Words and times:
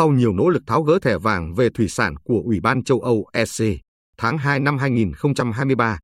Sau 0.00 0.10
nhiều 0.10 0.32
nỗ 0.32 0.48
lực 0.48 0.62
tháo 0.66 0.82
gỡ 0.82 0.98
thẻ 1.02 1.18
vàng 1.18 1.54
về 1.54 1.70
thủy 1.70 1.88
sản 1.88 2.16
của 2.16 2.42
Ủy 2.44 2.60
ban 2.60 2.84
châu 2.84 3.00
Âu 3.00 3.26
EC, 3.32 3.80
tháng 4.18 4.38
2 4.38 4.60
năm 4.60 4.78
2023, 4.78 5.98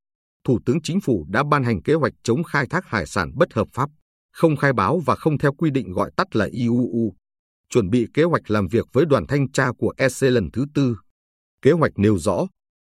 Thủ 0.44 0.58
tướng 0.66 0.82
Chính 0.82 1.00
phủ 1.00 1.26
đã 1.28 1.42
ban 1.50 1.64
hành 1.64 1.82
kế 1.82 1.94
hoạch 1.94 2.12
chống 2.22 2.44
khai 2.44 2.66
thác 2.66 2.86
hải 2.86 3.06
sản 3.06 3.30
bất 3.34 3.54
hợp 3.54 3.68
pháp, 3.72 3.90
không 4.32 4.56
khai 4.56 4.72
báo 4.72 4.98
và 4.98 5.14
không 5.14 5.38
theo 5.38 5.52
quy 5.52 5.70
định 5.70 5.92
gọi 5.92 6.10
tắt 6.16 6.36
là 6.36 6.48
IUU, 6.50 7.14
chuẩn 7.70 7.90
bị 7.90 8.06
kế 8.14 8.22
hoạch 8.22 8.50
làm 8.50 8.68
việc 8.68 8.86
với 8.92 9.04
đoàn 9.06 9.26
thanh 9.26 9.52
tra 9.52 9.68
của 9.78 9.92
EC 9.96 10.22
lần 10.32 10.50
thứ 10.52 10.64
tư. 10.74 10.96
Kế 11.62 11.72
hoạch 11.72 11.92
nêu 11.96 12.18
rõ, 12.18 12.46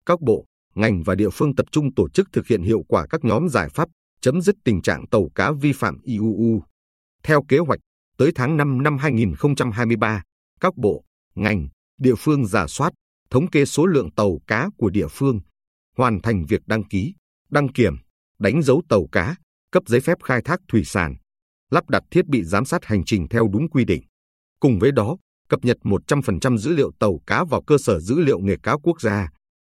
các 0.05 0.21
bộ, 0.21 0.45
ngành 0.75 1.03
và 1.03 1.15
địa 1.15 1.29
phương 1.29 1.55
tập 1.55 1.65
trung 1.71 1.93
tổ 1.93 2.09
chức 2.09 2.27
thực 2.33 2.47
hiện 2.47 2.63
hiệu 2.63 2.83
quả 2.87 3.07
các 3.09 3.23
nhóm 3.23 3.49
giải 3.49 3.69
pháp 3.69 3.89
chấm 4.21 4.41
dứt 4.41 4.55
tình 4.63 4.81
trạng 4.81 5.07
tàu 5.07 5.29
cá 5.35 5.51
vi 5.51 5.73
phạm 5.73 5.97
IUU. 6.03 6.61
Theo 7.23 7.43
kế 7.47 7.57
hoạch, 7.57 7.79
tới 8.17 8.31
tháng 8.35 8.57
5 8.57 8.83
năm 8.83 8.97
2023, 8.97 10.23
các 10.63 10.77
bộ, 10.77 11.03
ngành, 11.35 11.67
địa 11.97 12.15
phương 12.17 12.45
giả 12.45 12.67
soát, 12.67 12.93
thống 13.29 13.49
kê 13.49 13.65
số 13.65 13.85
lượng 13.85 14.11
tàu 14.11 14.39
cá 14.47 14.69
của 14.77 14.89
địa 14.89 15.07
phương, 15.07 15.39
hoàn 15.97 16.21
thành 16.21 16.45
việc 16.45 16.61
đăng 16.65 16.83
ký, 16.83 17.13
đăng 17.49 17.67
kiểm, 17.67 17.95
đánh 18.39 18.61
dấu 18.61 18.81
tàu 18.89 19.07
cá, 19.11 19.35
cấp 19.71 19.83
giấy 19.87 20.01
phép 20.01 20.17
khai 20.23 20.41
thác 20.41 20.59
thủy 20.67 20.83
sản, 20.85 21.15
lắp 21.71 21.89
đặt 21.89 22.03
thiết 22.11 22.25
bị 22.27 22.43
giám 22.43 22.65
sát 22.65 22.85
hành 22.85 23.05
trình 23.05 23.27
theo 23.27 23.47
đúng 23.53 23.69
quy 23.69 23.85
định. 23.85 24.03
Cùng 24.59 24.79
với 24.79 24.91
đó, 24.91 25.17
cập 25.49 25.59
nhật 25.63 25.77
100% 25.83 26.57
dữ 26.57 26.75
liệu 26.75 26.91
tàu 26.99 27.19
cá 27.27 27.43
vào 27.43 27.61
cơ 27.61 27.77
sở 27.77 27.99
dữ 27.99 28.19
liệu 28.19 28.39
nghề 28.39 28.55
cá 28.63 28.75
quốc 28.83 29.01
gia, 29.01 29.29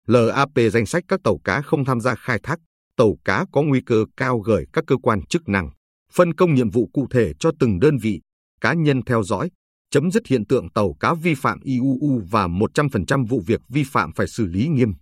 LAP 0.07 0.49
danh 0.71 0.85
sách 0.85 1.03
các 1.07 1.19
tàu 1.23 1.37
cá 1.43 1.61
không 1.61 1.85
tham 1.85 1.99
gia 2.01 2.15
khai 2.15 2.39
thác, 2.43 2.59
tàu 2.97 3.15
cá 3.25 3.45
có 3.51 3.61
nguy 3.61 3.81
cơ 3.81 4.05
cao 4.17 4.39
gửi 4.39 4.65
các 4.73 4.83
cơ 4.87 4.97
quan 4.97 5.25
chức 5.25 5.49
năng, 5.49 5.69
phân 6.13 6.33
công 6.33 6.53
nhiệm 6.53 6.69
vụ 6.69 6.89
cụ 6.93 7.07
thể 7.11 7.33
cho 7.39 7.51
từng 7.59 7.79
đơn 7.79 7.97
vị, 7.97 8.21
cá 8.61 8.73
nhân 8.73 9.01
theo 9.05 9.23
dõi, 9.23 9.49
chấm 9.97 10.11
dứt 10.11 10.27
hiện 10.27 10.45
tượng 10.45 10.69
tàu 10.69 10.93
cá 10.99 11.13
vi 11.13 11.35
phạm 11.35 11.59
IUU 11.61 12.21
và 12.29 12.47
100% 12.47 13.25
vụ 13.25 13.41
việc 13.45 13.61
vi 13.69 13.83
phạm 13.83 14.13
phải 14.13 14.27
xử 14.27 14.45
lý 14.45 14.67
nghiêm. 14.67 14.93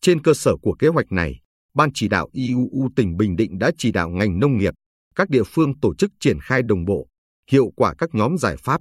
Trên 0.00 0.22
cơ 0.22 0.34
sở 0.34 0.56
của 0.62 0.74
kế 0.78 0.88
hoạch 0.88 1.12
này, 1.12 1.40
Ban 1.74 1.90
chỉ 1.94 2.08
đạo 2.08 2.28
IUU 2.32 2.88
tỉnh 2.96 3.16
Bình 3.16 3.36
Định 3.36 3.58
đã 3.58 3.70
chỉ 3.78 3.92
đạo 3.92 4.10
ngành 4.10 4.40
nông 4.40 4.58
nghiệp, 4.58 4.74
các 5.14 5.28
địa 5.30 5.42
phương 5.46 5.80
tổ 5.80 5.94
chức 5.94 6.10
triển 6.20 6.38
khai 6.40 6.62
đồng 6.62 6.84
bộ, 6.84 7.06
hiệu 7.50 7.70
quả 7.76 7.94
các 7.98 8.10
nhóm 8.12 8.38
giải 8.38 8.56
pháp. 8.56 8.80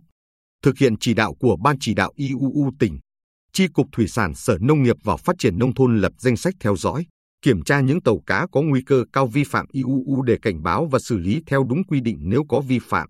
Thực 0.63 0.77
hiện 0.77 0.95
chỉ 0.99 1.13
đạo 1.13 1.33
của 1.39 1.57
Ban 1.63 1.75
chỉ 1.79 1.93
đạo 1.93 2.11
IUU 2.15 2.71
tỉnh, 2.79 2.99
Chi 3.53 3.67
cục 3.73 3.87
Thủy 3.91 4.07
sản 4.07 4.35
Sở 4.35 4.57
Nông 4.61 4.83
nghiệp 4.83 4.95
và 5.03 5.17
Phát 5.17 5.35
triển 5.39 5.59
Nông 5.59 5.73
thôn 5.73 5.97
lập 5.97 6.13
danh 6.17 6.37
sách 6.37 6.53
theo 6.59 6.75
dõi, 6.77 7.05
kiểm 7.41 7.63
tra 7.63 7.81
những 7.81 8.01
tàu 8.01 8.19
cá 8.25 8.47
có 8.51 8.61
nguy 8.61 8.81
cơ 8.85 9.05
cao 9.13 9.27
vi 9.27 9.43
phạm 9.43 9.65
IUU 9.71 10.21
để 10.21 10.37
cảnh 10.41 10.63
báo 10.63 10.85
và 10.85 10.99
xử 10.99 11.17
lý 11.17 11.41
theo 11.45 11.63
đúng 11.63 11.83
quy 11.83 12.01
định 12.01 12.17
nếu 12.21 12.43
có 12.49 12.61
vi 12.61 12.79
phạm. 12.79 13.09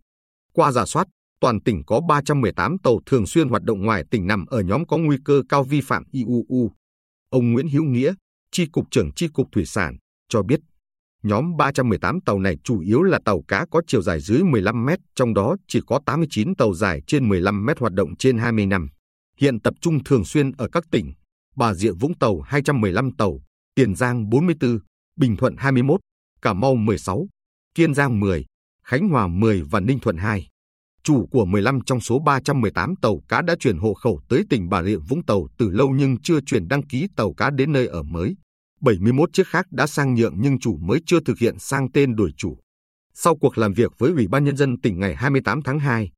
Qua 0.53 0.71
giả 0.71 0.85
soát, 0.85 1.07
toàn 1.41 1.61
tỉnh 1.61 1.83
có 1.85 2.01
318 2.01 2.77
tàu 2.77 2.99
thường 3.05 3.25
xuyên 3.25 3.49
hoạt 3.49 3.63
động 3.63 3.81
ngoài 3.81 4.03
tỉnh 4.11 4.27
nằm 4.27 4.45
ở 4.45 4.61
nhóm 4.61 4.85
có 4.85 4.97
nguy 4.97 5.17
cơ 5.25 5.43
cao 5.49 5.63
vi 5.63 5.81
phạm 5.81 6.03
IUU. 6.11 6.71
Ông 7.29 7.51
Nguyễn 7.51 7.67
Hữu 7.67 7.83
Nghĩa, 7.83 8.13
Chi 8.51 8.65
cục 8.71 8.85
trưởng 8.91 9.11
Chi 9.15 9.27
cục 9.33 9.47
Thủy 9.51 9.65
sản, 9.65 9.97
cho 10.29 10.43
biết 10.43 10.59
nhóm 11.23 11.57
318 11.57 12.21
tàu 12.21 12.39
này 12.39 12.57
chủ 12.63 12.79
yếu 12.79 13.03
là 13.03 13.19
tàu 13.25 13.41
cá 13.47 13.65
có 13.71 13.81
chiều 13.87 14.01
dài 14.01 14.19
dưới 14.19 14.43
15 14.43 14.85
mét, 14.85 14.99
trong 15.15 15.33
đó 15.33 15.55
chỉ 15.67 15.79
có 15.87 15.99
89 16.05 16.55
tàu 16.55 16.73
dài 16.73 17.01
trên 17.07 17.29
15 17.29 17.65
mét 17.65 17.79
hoạt 17.79 17.93
động 17.93 18.15
trên 18.17 18.37
20 18.37 18.65
năm. 18.65 18.89
Hiện 19.37 19.59
tập 19.59 19.73
trung 19.81 20.03
thường 20.03 20.25
xuyên 20.25 20.51
ở 20.51 20.67
các 20.71 20.83
tỉnh 20.91 21.13
Bà 21.55 21.73
Rịa 21.73 21.91
Vũng 21.91 22.13
Tàu 22.17 22.41
215 22.41 23.11
tàu, 23.11 23.39
Tiền 23.75 23.95
Giang 23.95 24.29
44, 24.29 24.79
Bình 25.15 25.37
Thuận 25.37 25.55
21, 25.57 25.99
Cà 26.41 26.53
Mau 26.53 26.75
16, 26.75 27.27
Kiên 27.75 27.93
Giang 27.93 28.19
10, 28.19 28.45
Khánh 28.85 29.09
Hòa 29.09 29.27
10 29.27 29.63
và 29.63 29.79
Ninh 29.79 29.99
Thuận 29.99 30.17
2. 30.17 30.50
Chủ 31.03 31.27
của 31.31 31.45
15 31.45 31.79
trong 31.85 31.99
số 31.99 32.19
318 32.19 32.95
tàu 32.95 33.21
cá 33.27 33.41
đã 33.41 33.55
chuyển 33.59 33.77
hộ 33.77 33.93
khẩu 33.93 34.21
tới 34.29 34.43
tỉnh 34.49 34.69
Bà 34.69 34.83
Rịa 34.83 34.97
Vũng 34.97 35.25
Tàu 35.25 35.47
từ 35.57 35.69
lâu 35.69 35.89
nhưng 35.89 36.21
chưa 36.21 36.41
chuyển 36.41 36.67
đăng 36.67 36.87
ký 36.87 37.07
tàu 37.15 37.33
cá 37.33 37.49
đến 37.49 37.71
nơi 37.71 37.87
ở 37.87 38.03
mới. 38.03 38.35
71 38.81 39.29
chiếc 39.33 39.47
khác 39.47 39.65
đã 39.71 39.87
sang 39.87 40.15
nhượng 40.15 40.35
nhưng 40.37 40.59
chủ 40.59 40.77
mới 40.77 40.99
chưa 41.05 41.19
thực 41.25 41.39
hiện 41.39 41.59
sang 41.59 41.91
tên 41.91 42.15
đổi 42.15 42.31
chủ. 42.37 42.57
Sau 43.13 43.35
cuộc 43.35 43.57
làm 43.57 43.73
việc 43.73 43.91
với 43.97 44.11
Ủy 44.11 44.27
ban 44.27 44.43
Nhân 44.43 44.57
dân 44.57 44.81
tỉnh 44.81 44.99
ngày 44.99 45.15
28 45.15 45.61
tháng 45.61 45.79
2, 45.79 46.11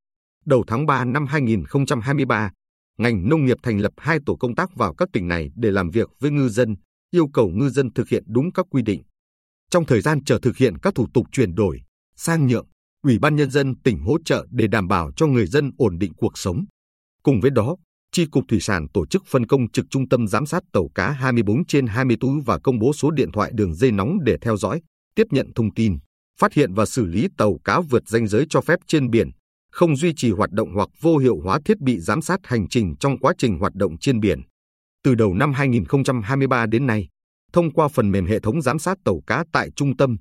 đầu 0.46 0.64
tháng 0.68 0.86
3 0.86 1.06
năm 1.06 1.26
2023, 1.26 2.52
ngành 2.98 3.30
nông 3.30 3.46
nghiệp 3.46 3.58
thành 3.64 3.80
lập 3.80 3.92
hai 3.98 4.20
tổ 4.26 4.36
công 4.36 4.56
tác 4.56 4.76
vào 4.76 4.94
các 4.94 5.10
tỉnh 5.14 5.28
này 5.28 5.50
để 5.56 5.72
làm 5.72 5.90
việc 5.90 6.10
với 6.20 6.32
ngư 6.32 6.50
dân, 6.50 6.76
yêu 7.12 7.28
cầu 7.34 7.50
ngư 7.50 7.70
dân 7.70 7.94
thực 7.94 8.10
hiện 8.10 8.24
đúng 8.28 8.52
các 8.52 8.66
quy 8.70 8.82
định. 8.82 9.02
Trong 9.70 9.86
thời 9.86 10.02
gian 10.02 10.24
chờ 10.24 10.40
thực 10.42 10.58
hiện 10.58 10.78
các 10.78 10.96
thủ 10.96 11.08
tục 11.14 11.28
chuyển 11.32 11.56
đổi, 11.56 11.82
sang 12.16 12.48
nhượng, 12.48 12.68
Ủy 13.04 13.20
ban 13.20 13.36
Nhân 13.36 13.52
dân 13.52 13.76
tỉnh 13.84 14.00
hỗ 14.00 14.18
trợ 14.26 14.46
để 14.50 14.68
đảm 14.68 14.88
bảo 14.88 15.12
cho 15.16 15.28
người 15.28 15.48
dân 15.48 15.72
ổn 15.78 16.00
định 16.00 16.14
cuộc 16.18 16.38
sống. 16.38 16.66
Cùng 17.24 17.42
với 17.42 17.52
đó, 17.52 17.76
Chi 18.12 18.26
cục 18.32 18.44
Thủy 18.48 18.60
sản 18.60 18.88
tổ 18.94 19.06
chức 19.06 19.24
phân 19.28 19.46
công 19.46 19.72
trực 19.72 19.86
trung 19.90 20.10
tâm 20.10 20.28
giám 20.28 20.46
sát 20.46 20.64
tàu 20.74 20.90
cá 20.96 21.12
24 21.12 21.66
trên 21.66 21.88
24 21.88 22.42
và 22.42 22.60
công 22.64 22.80
bố 22.80 22.94
số 22.94 23.12
điện 23.12 23.32
thoại 23.32 23.52
đường 23.54 23.76
dây 23.76 23.92
nóng 23.92 24.18
để 24.24 24.38
theo 24.42 24.58
dõi, 24.58 24.82
tiếp 25.16 25.24
nhận 25.32 25.52
thông 25.56 25.74
tin, 25.74 25.98
phát 26.40 26.54
hiện 26.54 26.74
và 26.74 26.86
xử 26.86 27.06
lý 27.06 27.28
tàu 27.38 27.58
cá 27.64 27.80
vượt 27.80 28.04
danh 28.08 28.28
giới 28.28 28.46
cho 28.50 28.62
phép 28.62 28.80
trên 28.88 29.10
biển, 29.10 29.30
không 29.72 29.96
duy 29.96 30.14
trì 30.16 30.32
hoạt 30.32 30.52
động 30.52 30.74
hoặc 30.74 30.90
vô 31.02 31.18
hiệu 31.18 31.40
hóa 31.44 31.60
thiết 31.66 31.80
bị 31.80 32.00
giám 32.00 32.22
sát 32.22 32.40
hành 32.44 32.70
trình 32.70 32.96
trong 33.00 33.18
quá 33.20 33.34
trình 33.38 33.60
hoạt 33.60 33.76
động 33.76 33.98
trên 33.98 34.20
biển. 34.20 34.42
Từ 35.04 35.16
đầu 35.16 35.34
năm 35.34 35.54
2023 35.54 36.66
đến 36.66 36.88
nay, 36.88 37.08
thông 37.54 37.74
qua 37.74 37.88
phần 37.88 38.12
mềm 38.12 38.26
hệ 38.26 38.40
thống 38.40 38.62
giám 38.62 38.80
sát 38.80 38.98
tàu 39.06 39.22
cá 39.28 39.44
tại 39.54 39.70
trung 39.76 39.98
tâm, 39.98 40.18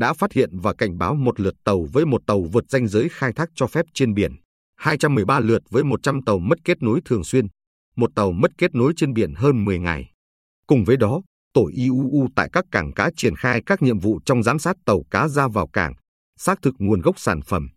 đã 0.00 0.12
phát 0.12 0.32
hiện 0.32 0.50
và 0.58 0.74
cảnh 0.78 0.98
báo 0.98 1.14
một 1.14 1.40
lượt 1.40 1.54
tàu 1.64 1.86
với 1.92 2.06
một 2.06 2.22
tàu 2.26 2.42
vượt 2.52 2.64
danh 2.68 2.88
giới 2.88 3.08
khai 3.08 3.32
thác 3.32 3.48
cho 3.54 3.66
phép 3.66 3.84
trên 3.94 4.14
biển, 4.14 4.32
213 4.76 5.40
lượt 5.40 5.62
với 5.70 5.84
100 5.84 6.22
tàu 6.26 6.38
mất 6.38 6.58
kết 6.64 6.82
nối 6.82 7.00
thường 7.04 7.24
xuyên, 7.24 7.46
một 7.96 8.10
tàu 8.14 8.32
mất 8.32 8.50
kết 8.58 8.74
nối 8.74 8.92
trên 8.96 9.12
biển 9.12 9.34
hơn 9.34 9.64
10 9.64 9.78
ngày. 9.78 10.10
Cùng 10.66 10.84
với 10.84 10.96
đó, 10.96 11.22
tổ 11.54 11.70
IUU 11.74 12.28
tại 12.36 12.48
các 12.52 12.64
cảng 12.70 12.92
cá 12.92 13.10
triển 13.16 13.36
khai 13.36 13.62
các 13.66 13.82
nhiệm 13.82 13.98
vụ 13.98 14.20
trong 14.24 14.42
giám 14.42 14.58
sát 14.58 14.76
tàu 14.86 15.02
cá 15.10 15.28
ra 15.28 15.48
vào 15.48 15.68
cảng, 15.72 15.92
xác 16.38 16.58
thực 16.62 16.74
nguồn 16.78 17.00
gốc 17.00 17.18
sản 17.18 17.40
phẩm. 17.42 17.68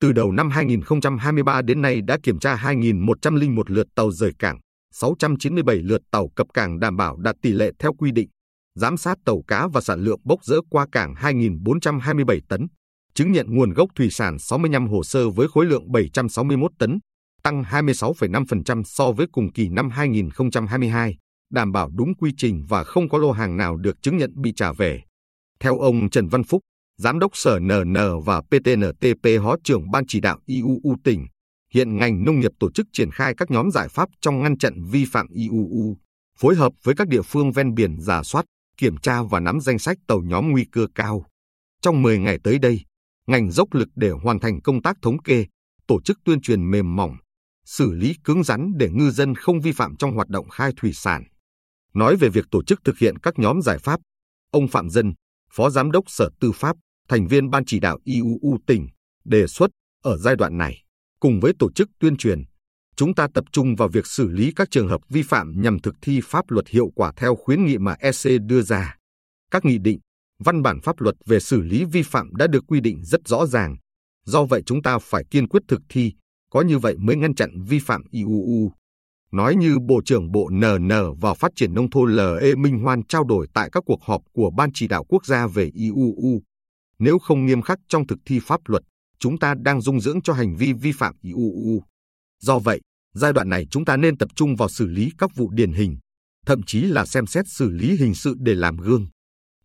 Từ 0.00 0.12
đầu 0.12 0.32
năm 0.32 0.50
2023 0.50 1.62
đến 1.62 1.82
nay 1.82 2.00
đã 2.00 2.18
kiểm 2.22 2.38
tra 2.38 2.56
2.101 2.56 3.62
lượt 3.66 3.86
tàu 3.94 4.10
rời 4.10 4.32
cảng, 4.38 4.58
697 4.92 5.76
lượt 5.76 6.00
tàu 6.10 6.28
cập 6.36 6.46
cảng 6.54 6.80
đảm 6.80 6.96
bảo 6.96 7.16
đạt 7.16 7.36
tỷ 7.42 7.52
lệ 7.52 7.70
theo 7.78 7.92
quy 7.92 8.10
định, 8.12 8.28
giám 8.80 8.96
sát 8.96 9.18
tàu 9.24 9.42
cá 9.46 9.68
và 9.68 9.80
sản 9.80 10.00
lượng 10.00 10.20
bốc 10.24 10.44
rỡ 10.44 10.56
qua 10.70 10.86
cảng 10.92 11.14
2.427 11.14 12.40
tấn, 12.48 12.66
chứng 13.14 13.32
nhận 13.32 13.46
nguồn 13.48 13.72
gốc 13.72 13.88
thủy 13.96 14.10
sản 14.10 14.38
65 14.38 14.88
hồ 14.88 15.02
sơ 15.02 15.30
với 15.30 15.48
khối 15.48 15.66
lượng 15.66 15.92
761 15.92 16.70
tấn, 16.78 16.98
tăng 17.42 17.62
26,5% 17.62 18.82
so 18.84 19.12
với 19.12 19.26
cùng 19.32 19.52
kỳ 19.52 19.68
năm 19.68 19.90
2022, 19.90 21.16
đảm 21.52 21.72
bảo 21.72 21.90
đúng 21.94 22.14
quy 22.14 22.32
trình 22.36 22.64
và 22.68 22.84
không 22.84 23.08
có 23.08 23.18
lô 23.18 23.32
hàng 23.32 23.56
nào 23.56 23.76
được 23.76 24.02
chứng 24.02 24.16
nhận 24.16 24.30
bị 24.36 24.52
trả 24.56 24.72
về. 24.72 25.02
Theo 25.60 25.78
ông 25.78 26.10
Trần 26.10 26.28
Văn 26.28 26.44
Phúc, 26.44 26.60
Giám 26.98 27.18
đốc 27.18 27.36
Sở 27.36 27.58
NN 27.58 27.94
và 28.24 28.40
PTNTP 28.40 29.42
Hó 29.42 29.56
trưởng 29.64 29.90
Ban 29.90 30.04
chỉ 30.08 30.20
đạo 30.20 30.38
IUU 30.46 30.96
tỉnh, 31.04 31.26
hiện 31.74 31.96
ngành 31.96 32.24
nông 32.24 32.40
nghiệp 32.40 32.52
tổ 32.60 32.70
chức 32.70 32.86
triển 32.92 33.10
khai 33.10 33.34
các 33.36 33.50
nhóm 33.50 33.70
giải 33.70 33.88
pháp 33.88 34.08
trong 34.20 34.42
ngăn 34.42 34.58
chặn 34.58 34.74
vi 34.90 35.04
phạm 35.12 35.26
IUU, 35.28 35.96
phối 36.38 36.54
hợp 36.54 36.72
với 36.82 36.94
các 36.94 37.08
địa 37.08 37.22
phương 37.22 37.52
ven 37.52 37.74
biển 37.74 38.00
giả 38.00 38.22
soát, 38.22 38.44
kiểm 38.80 38.96
tra 38.96 39.22
và 39.22 39.40
nắm 39.40 39.60
danh 39.60 39.78
sách 39.78 39.98
tàu 40.06 40.20
nhóm 40.20 40.50
nguy 40.50 40.64
cơ 40.72 40.86
cao. 40.94 41.24
Trong 41.82 42.02
10 42.02 42.18
ngày 42.18 42.38
tới 42.44 42.58
đây, 42.58 42.80
ngành 43.26 43.50
dốc 43.50 43.74
lực 43.74 43.88
để 43.94 44.10
hoàn 44.10 44.40
thành 44.40 44.60
công 44.60 44.82
tác 44.82 44.96
thống 45.02 45.22
kê, 45.22 45.46
tổ 45.86 46.00
chức 46.04 46.18
tuyên 46.24 46.40
truyền 46.40 46.70
mềm 46.70 46.96
mỏng, 46.96 47.16
xử 47.64 47.92
lý 47.92 48.14
cứng 48.24 48.44
rắn 48.44 48.72
để 48.76 48.88
ngư 48.90 49.10
dân 49.10 49.34
không 49.34 49.60
vi 49.60 49.72
phạm 49.72 49.96
trong 49.96 50.14
hoạt 50.14 50.28
động 50.28 50.48
khai 50.48 50.72
thủy 50.76 50.92
sản. 50.94 51.24
Nói 51.94 52.16
về 52.16 52.28
việc 52.28 52.44
tổ 52.50 52.64
chức 52.64 52.80
thực 52.84 52.98
hiện 52.98 53.18
các 53.18 53.38
nhóm 53.38 53.62
giải 53.62 53.78
pháp, 53.78 54.00
ông 54.50 54.68
Phạm 54.68 54.90
Dân, 54.90 55.12
Phó 55.52 55.70
Giám 55.70 55.90
đốc 55.90 56.04
Sở 56.06 56.30
Tư 56.40 56.52
pháp, 56.52 56.76
thành 57.08 57.26
viên 57.26 57.50
Ban 57.50 57.64
chỉ 57.66 57.80
đạo 57.80 57.98
IUU 58.04 58.58
tỉnh, 58.66 58.88
đề 59.24 59.46
xuất 59.46 59.70
ở 60.02 60.16
giai 60.16 60.36
đoạn 60.36 60.58
này, 60.58 60.82
cùng 61.20 61.40
với 61.40 61.52
tổ 61.58 61.72
chức 61.72 61.88
tuyên 62.00 62.16
truyền, 62.16 62.42
chúng 63.00 63.14
ta 63.14 63.28
tập 63.34 63.44
trung 63.52 63.76
vào 63.76 63.88
việc 63.88 64.06
xử 64.06 64.28
lý 64.28 64.52
các 64.56 64.70
trường 64.70 64.88
hợp 64.88 65.00
vi 65.08 65.22
phạm 65.22 65.52
nhằm 65.62 65.78
thực 65.78 65.94
thi 66.02 66.20
pháp 66.24 66.50
luật 66.50 66.68
hiệu 66.68 66.90
quả 66.94 67.12
theo 67.16 67.36
khuyến 67.36 67.66
nghị 67.66 67.78
mà 67.78 67.96
EC 67.98 68.40
đưa 68.46 68.62
ra. 68.62 68.96
Các 69.50 69.64
nghị 69.64 69.78
định, 69.78 69.98
văn 70.44 70.62
bản 70.62 70.80
pháp 70.80 71.00
luật 71.00 71.14
về 71.26 71.40
xử 71.40 71.60
lý 71.60 71.84
vi 71.84 72.02
phạm 72.02 72.34
đã 72.34 72.46
được 72.46 72.64
quy 72.66 72.80
định 72.80 73.04
rất 73.04 73.20
rõ 73.28 73.46
ràng. 73.46 73.76
Do 74.26 74.44
vậy 74.44 74.62
chúng 74.66 74.82
ta 74.82 74.98
phải 74.98 75.24
kiên 75.30 75.48
quyết 75.48 75.62
thực 75.68 75.80
thi, 75.88 76.12
có 76.50 76.62
như 76.62 76.78
vậy 76.78 76.96
mới 76.98 77.16
ngăn 77.16 77.34
chặn 77.34 77.50
vi 77.68 77.78
phạm 77.78 78.02
IUU. 78.10 78.72
Nói 79.32 79.56
như 79.56 79.78
Bộ 79.88 80.00
trưởng 80.04 80.32
Bộ 80.32 80.50
NN 80.52 80.90
và 81.20 81.34
Phát 81.34 81.52
triển 81.56 81.74
Nông 81.74 81.90
thôn 81.90 82.16
LE 82.16 82.54
Minh 82.54 82.78
Hoan 82.78 83.06
trao 83.06 83.24
đổi 83.24 83.46
tại 83.54 83.68
các 83.72 83.82
cuộc 83.86 84.02
họp 84.02 84.22
của 84.32 84.50
Ban 84.56 84.70
chỉ 84.74 84.88
đạo 84.88 85.04
quốc 85.08 85.26
gia 85.26 85.46
về 85.46 85.70
IUU. 85.74 86.42
Nếu 86.98 87.18
không 87.18 87.46
nghiêm 87.46 87.62
khắc 87.62 87.78
trong 87.88 88.06
thực 88.06 88.18
thi 88.26 88.40
pháp 88.42 88.60
luật, 88.66 88.82
chúng 89.18 89.38
ta 89.38 89.54
đang 89.62 89.80
dung 89.80 90.00
dưỡng 90.00 90.22
cho 90.22 90.32
hành 90.32 90.56
vi 90.56 90.72
vi 90.72 90.92
phạm 90.92 91.14
IUU. 91.22 91.82
Do 92.42 92.58
vậy, 92.58 92.80
giai 93.14 93.32
đoạn 93.32 93.48
này 93.48 93.66
chúng 93.70 93.84
ta 93.84 93.96
nên 93.96 94.18
tập 94.18 94.28
trung 94.34 94.56
vào 94.56 94.68
xử 94.68 94.86
lý 94.86 95.10
các 95.18 95.30
vụ 95.36 95.50
điển 95.50 95.72
hình, 95.72 95.98
thậm 96.46 96.60
chí 96.66 96.80
là 96.82 97.06
xem 97.06 97.26
xét 97.26 97.44
xử 97.48 97.70
lý 97.70 97.96
hình 97.96 98.14
sự 98.14 98.34
để 98.38 98.54
làm 98.54 98.76
gương 98.76 99.06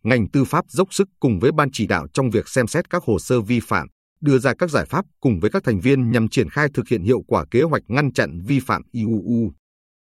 ngành 0.06 0.30
tư 0.30 0.44
pháp 0.44 0.64
dốc 0.68 0.94
sức 0.94 1.08
cùng 1.20 1.38
với 1.40 1.52
ban 1.52 1.68
chỉ 1.72 1.86
đạo 1.86 2.06
trong 2.12 2.30
việc 2.30 2.48
xem 2.48 2.66
xét 2.66 2.90
các 2.90 3.02
hồ 3.04 3.18
sơ 3.18 3.40
vi 3.40 3.60
phạm, 3.60 3.88
đưa 4.20 4.38
ra 4.38 4.54
các 4.58 4.70
giải 4.70 4.86
pháp 4.86 5.04
cùng 5.20 5.40
với 5.40 5.50
các 5.50 5.64
thành 5.64 5.80
viên 5.80 6.10
nhằm 6.10 6.28
triển 6.28 6.50
khai 6.50 6.68
thực 6.74 6.88
hiện 6.88 7.02
hiệu 7.02 7.22
quả 7.26 7.44
kế 7.50 7.62
hoạch 7.62 7.82
ngăn 7.88 8.12
chặn 8.12 8.40
vi 8.46 8.60
phạm 8.60 8.82
IUU. 8.92 9.52